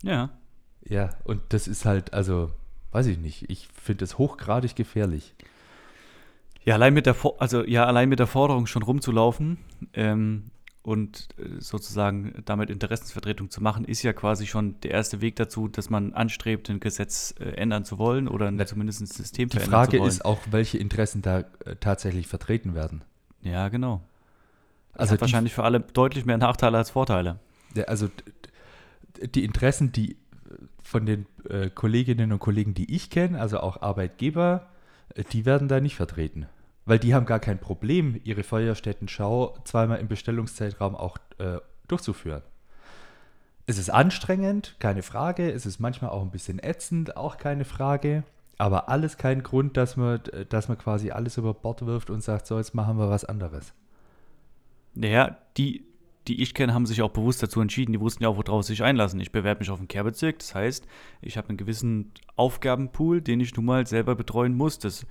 [0.02, 0.30] Ja.
[0.92, 2.50] Ja, und das ist halt, also,
[2.90, 5.34] weiß ich nicht, ich finde das hochgradig gefährlich.
[6.64, 9.56] Ja, allein mit der, also ja, allein mit der Forderung schon rumzulaufen
[9.94, 10.50] ähm,
[10.82, 15.66] und äh, sozusagen damit Interessensvertretung zu machen, ist ja quasi schon der erste Weg dazu,
[15.66, 19.56] dass man anstrebt, ein Gesetz äh, ändern zu wollen oder Na, zumindest ein System Die
[19.56, 19.92] verändern zu wollen.
[19.92, 23.02] Die Frage ist auch, welche Interessen da äh, tatsächlich vertreten werden.
[23.40, 24.02] Ja, genau.
[24.92, 27.38] Also wahrscheinlich für alle deutlich mehr Nachteile als Vorteile.
[27.74, 28.10] Ja, also
[29.22, 30.16] die Interessen, die
[30.92, 34.68] von den äh, Kolleginnen und Kollegen, die ich kenne, also auch Arbeitgeber,
[35.14, 36.46] äh, die werden da nicht vertreten.
[36.84, 42.42] Weil die haben gar kein Problem, ihre Feuerstättenschau zweimal im Bestellungszeitraum auch äh, durchzuführen.
[43.66, 45.50] Es ist anstrengend, keine Frage.
[45.50, 48.24] Es ist manchmal auch ein bisschen ätzend, auch keine Frage.
[48.58, 52.46] Aber alles kein Grund, dass man, dass man quasi alles über Bord wirft und sagt,
[52.46, 53.72] so, jetzt machen wir was anderes.
[54.94, 55.86] Naja, die
[56.28, 57.92] die ich kenne, haben sich auch bewusst dazu entschieden.
[57.92, 59.20] Die wussten ja auch, worauf sie sich einlassen.
[59.20, 60.38] Ich bewerbe mich auf den Kehrbezirk.
[60.38, 60.86] Das heißt,
[61.20, 64.78] ich habe einen gewissen Aufgabenpool, den ich nun mal selber betreuen muss.
[64.78, 65.06] Das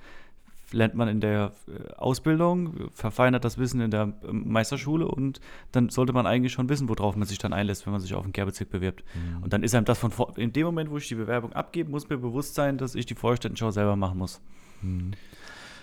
[0.72, 5.88] lernt man in der äh, Ausbildung, verfeinert das Wissen in der ähm, Meisterschule und dann
[5.90, 8.32] sollte man eigentlich schon wissen, worauf man sich dann einlässt, wenn man sich auf den
[8.32, 9.04] Kehrbezirk bewirbt.
[9.14, 9.42] Mhm.
[9.42, 11.90] Und dann ist einem das von vor in dem Moment, wo ich die Bewerbung abgebe,
[11.90, 14.40] muss mir bewusst sein, dass ich die Vorstädtenschau selber machen muss.
[14.80, 15.12] Mhm.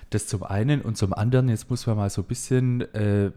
[0.10, 3.32] Das zum einen und zum anderen, jetzt muss man mal so ein bisschen äh,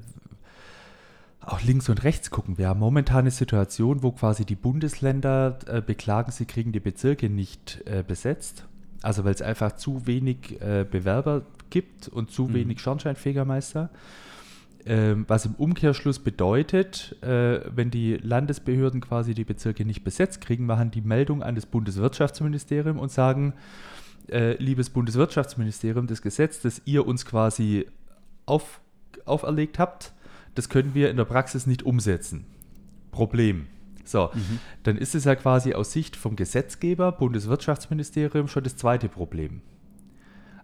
[1.44, 2.58] auch links und rechts gucken.
[2.58, 7.28] Wir haben momentan eine Situation, wo quasi die Bundesländer äh, beklagen, sie kriegen die Bezirke
[7.28, 8.66] nicht äh, besetzt.
[9.02, 12.54] Also weil es einfach zu wenig äh, Bewerber gibt und zu mhm.
[12.54, 13.90] wenig Schornsteinfegermeister.
[14.84, 20.66] Ähm, was im Umkehrschluss bedeutet, äh, wenn die Landesbehörden quasi die Bezirke nicht besetzt kriegen,
[20.66, 23.54] machen die Meldung an das Bundeswirtschaftsministerium und sagen,
[24.28, 27.86] äh, liebes Bundeswirtschaftsministerium, das Gesetz, das ihr uns quasi
[28.46, 28.80] auf,
[29.24, 30.12] auferlegt habt,
[30.54, 32.44] das können wir in der Praxis nicht umsetzen.
[33.10, 33.66] Problem.
[34.04, 34.58] So, mhm.
[34.82, 39.62] dann ist es ja quasi aus Sicht vom Gesetzgeber, Bundeswirtschaftsministerium, schon das zweite Problem.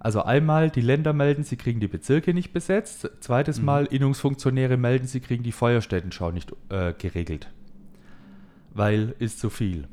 [0.01, 3.11] Also einmal, die Länder melden, sie kriegen die Bezirke nicht besetzt.
[3.20, 3.64] Zweites mhm.
[3.64, 7.51] Mal, Innungsfunktionäre melden, sie kriegen die Feuerstättenschau nicht äh, geregelt.
[8.72, 9.88] Weil ist zu viel.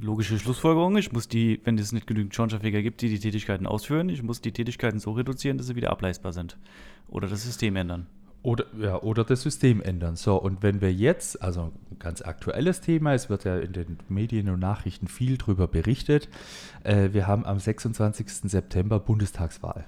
[0.00, 4.08] Logische Schlussfolgerung, ich muss die, wenn es nicht genügend Schornsteinfeger gibt, die die Tätigkeiten ausführen,
[4.08, 6.56] ich muss die Tätigkeiten so reduzieren, dass sie wieder ableistbar sind.
[7.08, 8.06] Oder das System ändern.
[8.44, 10.16] Oder, ja, oder das System ändern.
[10.16, 13.96] So, und wenn wir jetzt, also ein ganz aktuelles Thema, es wird ja in den
[14.10, 16.28] Medien und Nachrichten viel darüber berichtet,
[16.82, 18.50] äh, wir haben am 26.
[18.50, 19.86] September Bundestagswahl.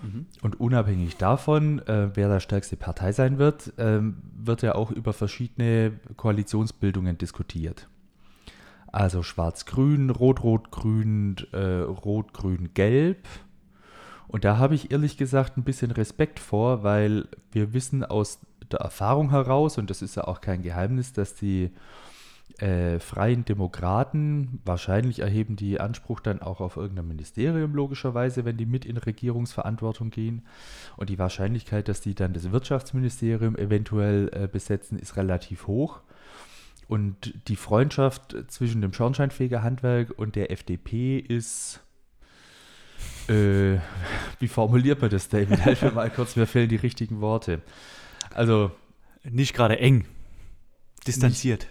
[0.00, 0.26] Mhm.
[0.42, 5.12] Und unabhängig davon, äh, wer der stärkste Partei sein wird, äh, wird ja auch über
[5.12, 7.88] verschiedene Koalitionsbildungen diskutiert.
[8.92, 13.26] Also Schwarz-Grün, Rot-Rot-Grün, äh, Rot-Grün-Gelb
[14.28, 18.80] und da habe ich ehrlich gesagt ein bisschen Respekt vor, weil wir wissen aus der
[18.80, 21.70] Erfahrung heraus, und das ist ja auch kein Geheimnis, dass die
[22.58, 28.66] äh, freien Demokraten, wahrscheinlich erheben die Anspruch dann auch auf irgendein Ministerium, logischerweise, wenn die
[28.66, 30.42] mit in Regierungsverantwortung gehen.
[30.96, 36.00] Und die Wahrscheinlichkeit, dass die dann das Wirtschaftsministerium eventuell äh, besetzen, ist relativ hoch.
[36.88, 41.80] Und die Freundschaft zwischen dem Schornsteinfegerhandwerk und der FDP ist
[43.28, 43.78] äh,
[44.38, 45.58] wie formuliert man das, David?
[45.64, 47.62] Helf mir mal kurz, mir fehlen die richtigen Worte.
[48.34, 48.70] Also.
[49.28, 50.06] Nicht gerade eng.
[51.06, 51.66] Distanziert.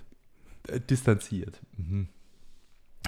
[0.68, 1.62] Nicht, äh, distanziert.
[1.78, 2.10] Mhm.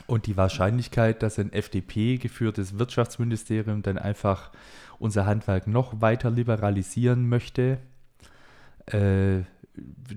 [0.06, 4.52] Und die Wahrscheinlichkeit, dass ein FDP-geführtes Wirtschaftsministerium dann einfach
[5.00, 7.80] unser Handwerk noch weiter liberalisieren möchte,
[8.86, 9.40] äh,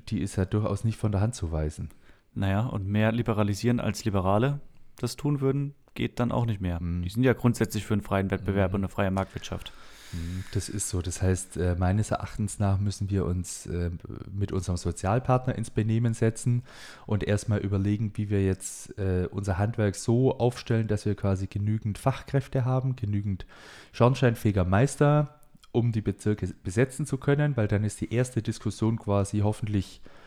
[0.09, 1.91] die ist ja durchaus nicht von der Hand zu weisen.
[2.35, 4.61] Naja, und mehr liberalisieren als Liberale
[4.97, 6.81] das tun würden, geht dann auch nicht mehr.
[6.81, 7.03] Mhm.
[7.03, 8.76] Die sind ja grundsätzlich für einen freien Wettbewerb mhm.
[8.76, 9.72] und eine freie Marktwirtschaft.
[10.12, 11.03] Mhm, das ist so.
[11.03, 13.90] Das heißt, äh, meines Erachtens nach müssen wir uns äh,
[14.33, 16.62] mit unserem Sozialpartner ins Benehmen setzen
[17.07, 21.98] und erstmal überlegen, wie wir jetzt äh, unser Handwerk so aufstellen, dass wir quasi genügend
[21.98, 23.46] Fachkräfte haben, genügend
[23.92, 25.40] schornsteinfähiger Meister,
[25.72, 30.19] um die Bezirke besetzen zu können, weil dann ist die erste Diskussion quasi hoffentlich äh,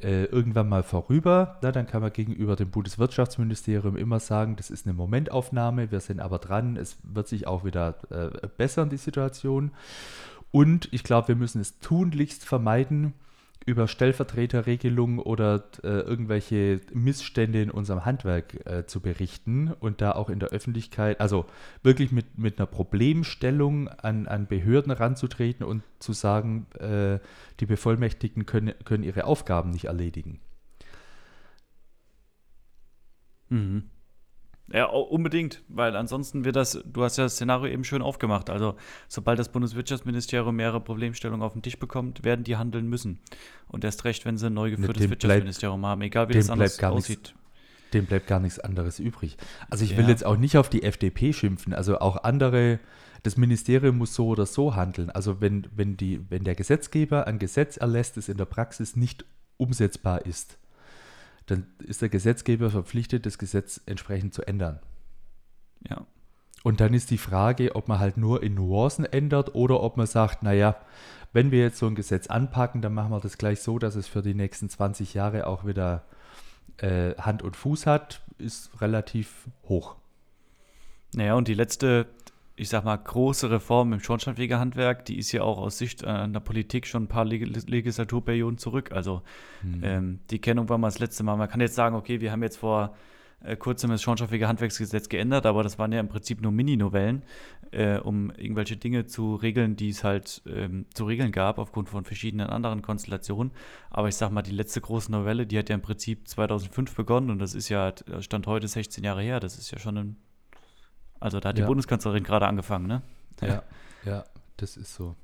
[0.00, 1.58] irgendwann mal vorüber.
[1.62, 6.20] Na, dann kann man gegenüber dem Bundeswirtschaftsministerium immer sagen, das ist eine Momentaufnahme, wir sind
[6.20, 9.72] aber dran, es wird sich auch wieder äh, bessern, die Situation.
[10.50, 13.14] Und ich glaube, wir müssen es tunlichst vermeiden,
[13.68, 20.30] über Stellvertreterregelungen oder äh, irgendwelche Missstände in unserem Handwerk äh, zu berichten und da auch
[20.30, 21.44] in der Öffentlichkeit, also
[21.82, 27.18] wirklich mit, mit einer Problemstellung an, an Behörden ranzutreten und zu sagen, äh,
[27.60, 30.40] die Bevollmächtigten können, können ihre Aufgaben nicht erledigen.
[33.50, 33.90] Mhm.
[34.72, 38.50] Ja, unbedingt, weil ansonsten wird das, du hast ja das Szenario eben schön aufgemacht.
[38.50, 38.74] Also,
[39.08, 43.18] sobald das Bundeswirtschaftsministerium mehrere Problemstellungen auf den Tisch bekommt, werden die handeln müssen.
[43.68, 46.72] Und erst recht, wenn sie ein neu geführtes Dem Wirtschaftsministerium haben, egal wie das anders
[46.76, 47.34] bleibt gar nichts- aussieht.
[47.94, 49.38] Dem bleibt gar nichts anderes übrig.
[49.70, 50.10] Also ich will Ja.
[50.10, 51.72] jetzt auch nicht auf die FDP schimpfen.
[51.72, 52.78] Also auch andere,
[53.22, 55.08] das Ministerium muss so oder so handeln.
[55.08, 59.24] Also wenn, wenn, die, wenn der Gesetzgeber ein Gesetz erlässt, das in der Praxis nicht
[59.56, 60.58] umsetzbar ist,
[61.50, 64.80] dann ist der Gesetzgeber verpflichtet, das Gesetz entsprechend zu ändern.
[65.88, 66.06] Ja.
[66.62, 70.06] Und dann ist die Frage, ob man halt nur in Nuancen ändert oder ob man
[70.06, 70.76] sagt, naja,
[71.32, 74.08] wenn wir jetzt so ein Gesetz anpacken, dann machen wir das gleich so, dass es
[74.08, 76.04] für die nächsten 20 Jahre auch wieder
[76.78, 79.96] äh, Hand und Fuß hat, ist relativ hoch.
[81.14, 82.06] Naja, und die letzte,
[82.58, 86.40] ich sag mal, große Reform im Schornsteinfegerhandwerk, die ist ja auch aus Sicht äh, der
[86.40, 88.90] Politik schon ein paar Leg Legislaturperioden zurück.
[88.92, 89.22] Also
[89.82, 91.36] ähm, die Kennung war mal das letzte Mal.
[91.36, 92.96] Man kann jetzt sagen, okay, wir haben jetzt vor
[93.40, 97.22] äh, kurzem das Schornsteinfegerhandwerksgesetz geändert, aber das waren ja im Prinzip nur Mini-Novellen,
[97.70, 102.04] äh, um irgendwelche Dinge zu regeln, die es halt ähm, zu regeln gab, aufgrund von
[102.04, 103.52] verschiedenen anderen Konstellationen.
[103.90, 107.30] Aber ich sag mal, die letzte große Novelle, die hat ja im Prinzip 2005 begonnen
[107.30, 109.38] und das ist ja, Stand heute 16 Jahre her.
[109.38, 110.16] Das ist ja schon ein
[111.20, 111.66] also da hat die Ja.
[111.66, 113.02] Bundeskanzlerin gerade angefangen, ne?
[113.40, 113.62] Ja,
[114.04, 114.24] ja,
[114.56, 115.14] das ist so.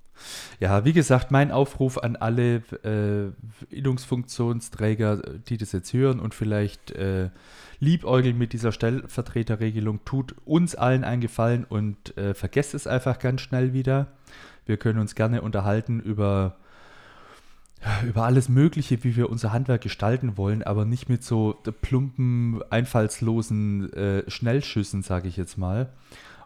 [0.60, 5.16] Ja, wie gesagt, mein Aufruf an alle äh, Innungsfunktionsträger,
[5.48, 7.30] die das jetzt hören und vielleicht äh,
[7.80, 13.40] liebäugeln mit dieser Stellvertreterregelung, tut uns allen einen Gefallen und äh, vergesst es einfach ganz
[13.40, 14.06] schnell wieder.
[14.66, 16.56] Wir können uns gerne unterhalten über,
[18.06, 23.92] über alles Mögliche, wie wir unser Handwerk gestalten wollen, aber nicht mit so plumpen, einfallslosen
[23.92, 25.90] äh, Schnellschüssen, sage ich jetzt mal.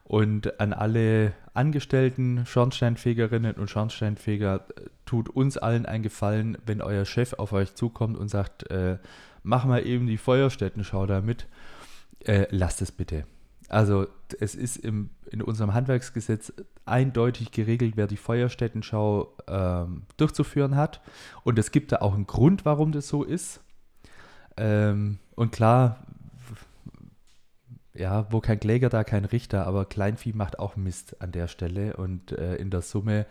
[0.04, 7.04] Und an alle Angestellten, Schornsteinfegerinnen und Schornsteinfeger, äh, tut uns allen einen Gefallen, wenn euer
[7.04, 8.98] Chef auf euch zukommt und sagt, äh,
[9.42, 11.46] mach mal eben die Feuerstättenschau da mit,
[12.20, 13.24] äh, lasst es bitte.
[13.68, 14.06] Also
[14.40, 16.52] es ist im, in unserem Handwerksgesetz
[16.84, 21.00] eindeutig geregelt, wer die Feuerstättenschau ähm, durchzuführen hat.
[21.44, 23.60] Und es gibt da auch einen Grund, warum das so ist.
[24.56, 25.98] Ähm, und klar,
[27.94, 31.96] ja, wo kein Kläger, da kein Richter, aber Kleinvieh macht auch Mist an der Stelle
[31.96, 33.26] und äh, in der Summe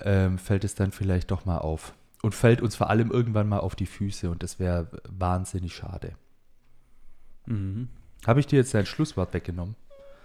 [0.00, 1.94] ähm, fällt es dann vielleicht doch mal auf.
[2.22, 6.14] Und fällt uns vor allem irgendwann mal auf die Füße und das wäre wahnsinnig schade.
[7.46, 7.88] Mhm.
[8.26, 9.76] Habe ich dir jetzt dein Schlusswort weggenommen?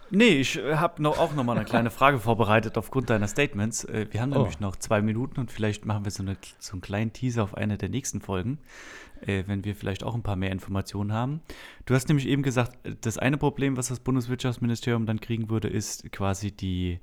[0.09, 3.83] Nee, ich habe noch, auch noch mal eine kleine Frage vorbereitet aufgrund deiner Statements.
[3.85, 4.39] Äh, Wir haben Oh.
[4.39, 7.55] nämlich noch zwei Minuten und vielleicht machen wir so, eine, so einen kleinen Teaser auf
[7.55, 8.59] eine der nächsten Folgen,
[9.21, 11.41] äh, wenn wir vielleicht auch ein paar mehr Informationen haben.
[11.85, 15.67] Du hast nämlich eben gesagt, äh, das eine Problem, was das Bundeswirtschaftsministerium dann kriegen würde,
[15.67, 16.99] ist quasi die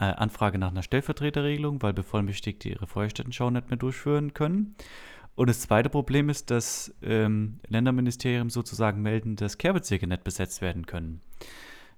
[0.00, 4.74] äh, Anfrage nach einer Stellvertreterregelung, weil Bevollmächtigte ihre Feuerstättenschau nicht mehr durchführen können.
[5.36, 10.86] Und das zweite Problem ist, dass ähm, Länderministerien sozusagen melden, dass Kehrbezirke nicht besetzt werden
[10.86, 11.20] können.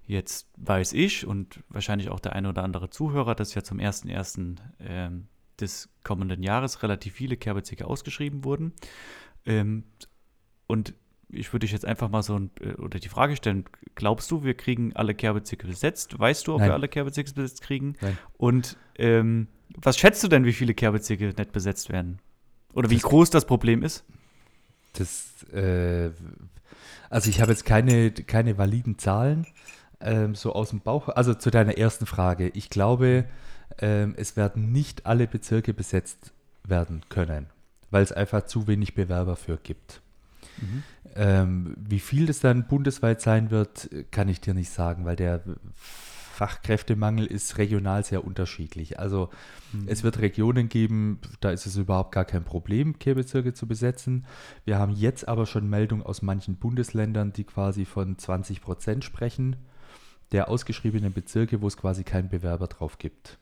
[0.05, 4.57] Jetzt weiß ich und wahrscheinlich auch der eine oder andere Zuhörer, dass ja zum 1.1.
[4.79, 5.27] Ähm,
[5.59, 8.73] des kommenden Jahres relativ viele Kehrbezirke ausgeschrieben wurden.
[9.45, 9.83] Ähm,
[10.67, 10.93] und
[11.29, 14.43] ich würde dich jetzt einfach mal so ein, äh, oder die Frage stellen, glaubst du,
[14.43, 16.17] wir kriegen alle Kehrbezirke besetzt?
[16.17, 16.69] Weißt du, ob Nein.
[16.69, 17.95] wir alle Kehrbezirke besetzt kriegen?
[18.01, 18.17] Nein.
[18.37, 22.19] Und ähm, was schätzt du denn, wie viele Kehrbezirke nicht besetzt werden?
[22.73, 24.03] Oder wie Das- groß das Problem ist?
[24.93, 26.09] Das, äh,
[27.09, 29.45] also ich habe jetzt keine, keine validen Zahlen,
[30.03, 31.09] ähm, so aus dem Bauch.
[31.09, 32.49] Also zu deiner ersten Frage.
[32.49, 33.25] Ich glaube,
[33.79, 36.33] ähm, es werden nicht alle Bezirke besetzt
[36.67, 37.47] werden können,
[37.89, 40.01] weil es einfach zu wenig Bewerber für gibt.
[41.15, 45.41] Ähm, wie viel das dann bundesweit sein wird, kann ich dir nicht sagen, weil der
[46.41, 48.99] Fachkräftemangel ist regional sehr unterschiedlich.
[48.99, 49.29] Also
[49.85, 54.25] es wird Regionen geben, da ist es überhaupt gar kein Problem, Kehrbezirke zu besetzen.
[54.65, 59.55] Wir haben jetzt aber schon Meldungen aus manchen Bundesländern, die quasi von 20 Prozent sprechen,
[60.31, 63.37] der ausgeschriebenen Bezirke, wo es quasi keinen Bewerber drauf gibt.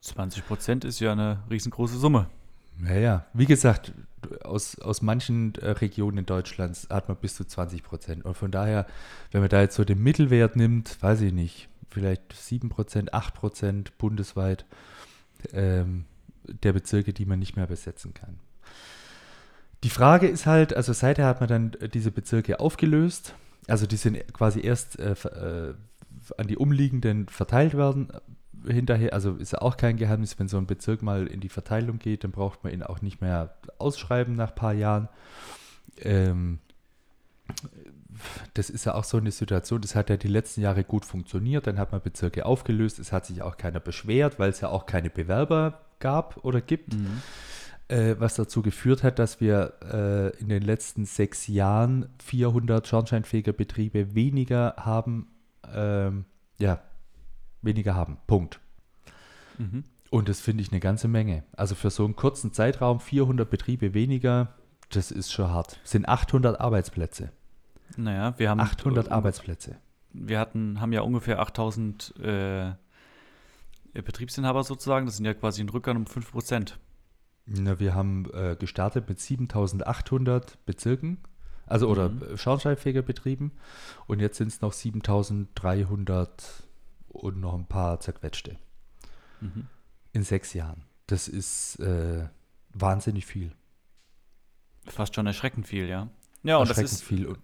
[0.00, 2.28] 20 Prozent ist ja eine riesengroße Summe.
[2.78, 3.92] Naja, wie gesagt,
[4.42, 8.24] aus, aus manchen äh, Regionen Deutschlands hat man bis zu 20 Prozent.
[8.24, 8.86] Und von daher,
[9.32, 13.34] wenn man da jetzt so den Mittelwert nimmt, weiß ich nicht, vielleicht 7 Prozent, 8
[13.34, 14.66] Prozent bundesweit
[15.52, 16.04] ähm,
[16.44, 18.38] der Bezirke, die man nicht mehr besetzen kann.
[19.82, 23.34] Die Frage ist halt, also seither hat man dann diese Bezirke aufgelöst.
[23.66, 25.74] Also die sind quasi erst äh, äh,
[26.36, 28.08] an die umliegenden verteilt werden.
[28.66, 31.98] Hinterher, also ist ja auch kein Geheimnis, wenn so ein Bezirk mal in die Verteilung
[31.98, 35.08] geht, dann braucht man ihn auch nicht mehr ausschreiben nach ein paar Jahren.
[35.98, 36.58] Ähm,
[38.54, 41.66] das ist ja auch so eine Situation, das hat ja die letzten Jahre gut funktioniert,
[41.66, 44.86] dann hat man Bezirke aufgelöst, es hat sich auch keiner beschwert, weil es ja auch
[44.86, 47.22] keine Bewerber gab oder gibt, mhm.
[47.88, 53.52] Äh, was dazu geführt hat, dass wir äh, in den letzten sechs Jahren 400 schornsteinfähige
[53.52, 55.28] Betriebe weniger haben,
[55.72, 56.24] ähm,
[56.58, 56.80] ja,
[57.62, 58.60] weniger haben, Punkt.
[59.58, 59.84] Mhm.
[60.10, 61.44] Und das finde ich eine ganze Menge.
[61.56, 64.54] Also für so einen kurzen Zeitraum 400 Betriebe weniger,
[64.90, 65.78] das ist schon hart.
[65.82, 67.32] Das sind 800 Arbeitsplätze.
[67.96, 69.76] Naja, wir haben 800 äh, Arbeitsplätze.
[70.12, 72.72] Wir hatten, haben ja ungefähr 8000 äh,
[73.92, 75.06] Betriebsinhaber sozusagen.
[75.06, 76.78] Das sind ja quasi ein Rückgang um 5 Prozent.
[77.46, 81.18] Na, wir haben äh, gestartet mit 7800 Bezirken,
[81.66, 82.36] also oder mhm.
[82.36, 83.52] Schornsteinfegerbetrieben.
[84.06, 86.64] Und jetzt sind es noch 7300
[87.08, 88.56] und noch ein paar zerquetschte.
[89.40, 89.68] Mhm.
[90.12, 90.82] In sechs Jahren.
[91.06, 92.28] Das ist äh,
[92.74, 93.52] wahnsinnig viel.
[94.86, 96.08] Fast schon erschreckend viel, ja.
[96.42, 97.26] Ja, und das ist viel.
[97.26, 97.38] Und,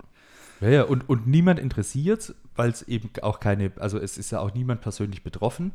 [0.60, 4.40] ja, ja, und, und niemand interessiert, weil es eben auch keine, also es ist ja
[4.40, 5.72] auch niemand persönlich betroffen.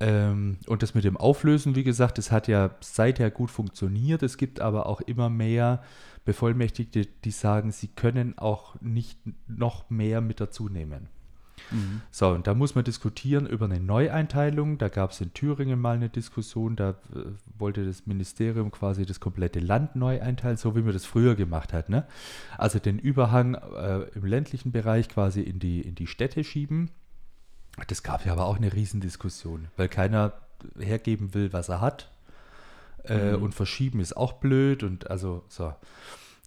[0.00, 4.22] Ähm, und das mit dem Auflösen, wie gesagt, das hat ja seither gut funktioniert.
[4.22, 5.82] Es gibt aber auch immer mehr
[6.24, 11.08] Bevollmächtigte, die sagen, sie können auch nicht noch mehr mit dazu nehmen.
[11.70, 12.02] Mhm.
[12.10, 14.78] So, und da muss man diskutieren über eine Neueinteilung.
[14.78, 17.24] Da gab es in Thüringen mal eine Diskussion, da äh,
[17.58, 21.72] wollte das Ministerium quasi das komplette Land neu einteilen, so wie man das früher gemacht
[21.72, 21.88] hat.
[21.88, 22.06] Ne?
[22.56, 26.90] Also den Überhang äh, im ländlichen Bereich quasi in die, in die Städte schieben.
[27.86, 30.32] Das gab ja aber auch eine Riesendiskussion, weil keiner
[30.78, 32.10] hergeben will, was er hat.
[33.04, 33.42] Äh, mhm.
[33.42, 35.72] Und verschieben ist auch blöd und also so.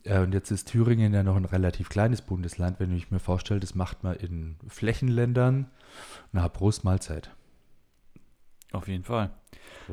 [0.04, 3.60] Ja, und jetzt ist Thüringen ja noch ein relativ kleines Bundesland, wenn ich mir vorstelle,
[3.60, 5.68] das macht man in Flächenländern.
[6.32, 7.30] Na, Prost Mahlzeit.
[8.72, 9.32] Auf jeden Fall.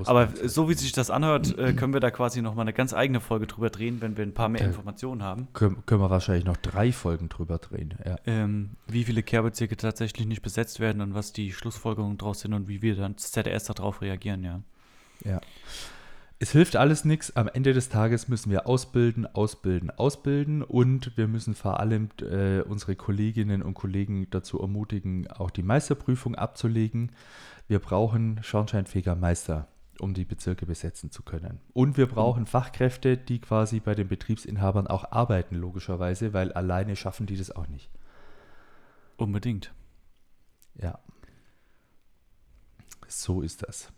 [0.04, 2.94] Aber so wie sich das anhört, äh, können wir da quasi noch mal eine ganz
[2.94, 5.48] eigene Folge drüber drehen, wenn wir ein paar mehr da Informationen haben.
[5.54, 7.94] Können, können, wir wahrscheinlich noch drei Folgen drüber drehen.
[8.04, 8.16] Ja.
[8.26, 12.68] Ähm, wie viele Kehrbezirke tatsächlich nicht besetzt werden und was die Schlussfolgerungen daraus sind und
[12.68, 14.60] wie wir dann ZDS darauf reagieren, ja.
[15.24, 15.40] Ja.
[16.40, 17.34] Es hilft alles nichts.
[17.34, 22.60] Am Ende des Tages müssen wir ausbilden, ausbilden, ausbilden und wir müssen vor allem äh,
[22.60, 27.10] unsere Kolleginnen und Kollegen dazu ermutigen, auch die Meisterprüfung abzulegen.
[27.68, 29.68] Wir brauchen schornsteinfähiger Meister,
[30.00, 31.60] um die Bezirke besetzen zu können.
[31.74, 37.26] Und wir brauchen Fachkräfte, die quasi bei den Betriebsinhabern auch arbeiten, logischerweise, weil alleine schaffen
[37.26, 37.90] die das auch nicht.
[39.18, 39.74] Unbedingt.
[40.76, 40.98] Ja.
[43.06, 43.92] So ist das.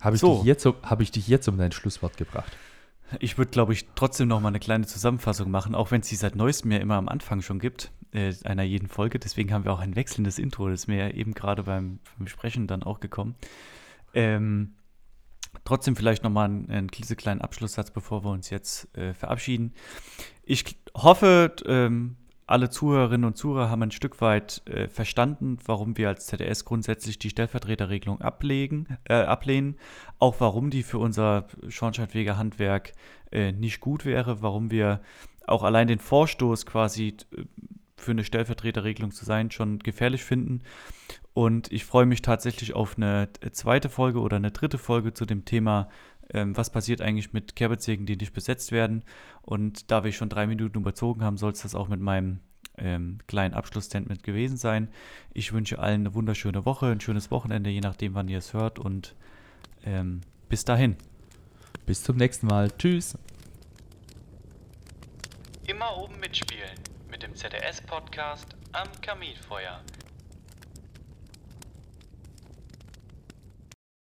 [0.00, 0.42] Habe ich, so.
[0.42, 2.56] Dich hab ich dich jetzt um dein Schlusswort gebracht?
[3.18, 6.16] Ich würde, glaube ich, trotzdem noch mal eine kleine Zusammenfassung machen, auch wenn es die
[6.16, 9.18] seit neuestem ja immer am Anfang schon gibt, äh, einer jeden Folge.
[9.18, 10.68] Deswegen haben wir auch ein wechselndes Intro.
[10.68, 13.34] Das ist mir ja eben gerade beim, beim, Sprechen dann auch gekommen.
[14.14, 14.74] Ähm,
[15.64, 19.74] trotzdem vielleicht noch mal einen, einen klitzekleinen Abschlusssatz, bevor wir uns jetzt äh, verabschieden.
[20.44, 22.16] Ich hoffe, ähm,
[22.50, 27.18] alle Zuhörerinnen und Zuhörer haben ein Stück weit äh, verstanden, warum wir als ZDS grundsätzlich
[27.18, 29.76] die Stellvertreterregelung ablegen, äh, ablehnen,
[30.18, 32.92] auch warum die für unser Schornsteinfegerhandwerk
[33.30, 35.00] äh, nicht gut wäre, warum wir
[35.46, 37.44] auch allein den Vorstoß quasi äh,
[37.96, 40.62] für eine Stellvertreterregelung zu sein schon gefährlich finden.
[41.32, 45.24] Und ich freue mich tatsächlich auf eine äh, zweite Folge oder eine dritte Folge zu
[45.24, 45.88] dem Thema
[46.32, 49.04] ähm, was passiert eigentlich mit Kehrbezirken, die nicht besetzt werden.
[49.42, 52.40] Und da wir schon drei Minuten überzogen haben, soll es das auch mit meinem
[52.78, 54.88] ähm, kleinen Abschlussstatement gewesen sein.
[55.32, 58.78] Ich wünsche allen eine wunderschöne Woche, ein schönes Wochenende, je nachdem, wann ihr es hört.
[58.78, 59.14] Und
[59.84, 60.96] ähm, bis dahin.
[61.86, 62.70] Bis zum nächsten Mal.
[62.70, 63.16] Tschüss.
[65.66, 66.78] Immer oben mitspielen
[67.10, 69.80] mit dem ZDS-Podcast am Kaminfeuer.